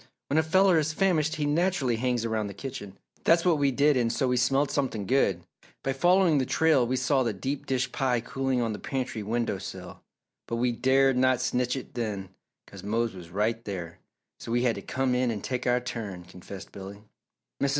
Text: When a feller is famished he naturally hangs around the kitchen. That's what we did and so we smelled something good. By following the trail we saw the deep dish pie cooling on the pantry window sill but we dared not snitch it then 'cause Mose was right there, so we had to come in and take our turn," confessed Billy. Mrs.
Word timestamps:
When 0.31 0.39
a 0.39 0.41
feller 0.41 0.79
is 0.79 0.93
famished 0.93 1.35
he 1.35 1.45
naturally 1.45 1.97
hangs 1.97 2.25
around 2.25 2.47
the 2.47 2.55
kitchen. 2.55 2.97
That's 3.23 3.45
what 3.45 3.59
we 3.59 3.69
did 3.69 3.95
and 3.95 4.11
so 4.11 4.29
we 4.29 4.35
smelled 4.35 4.71
something 4.71 5.05
good. 5.05 5.43
By 5.83 5.93
following 5.93 6.39
the 6.39 6.45
trail 6.47 6.87
we 6.87 6.95
saw 6.95 7.21
the 7.21 7.33
deep 7.33 7.67
dish 7.67 7.91
pie 7.91 8.19
cooling 8.19 8.61
on 8.63 8.73
the 8.73 8.79
pantry 8.79 9.21
window 9.21 9.59
sill 9.59 10.01
but 10.47 10.55
we 10.55 10.71
dared 10.71 11.17
not 11.17 11.39
snitch 11.39 11.75
it 11.75 11.93
then 11.93 12.29
'cause 12.65 12.81
Mose 12.81 13.13
was 13.13 13.29
right 13.29 13.63
there, 13.65 13.99
so 14.39 14.51
we 14.51 14.63
had 14.63 14.73
to 14.73 14.81
come 14.81 15.13
in 15.13 15.29
and 15.29 15.43
take 15.43 15.67
our 15.67 15.79
turn," 15.79 16.23
confessed 16.23 16.71
Billy. 16.71 17.03
Mrs. 17.61 17.69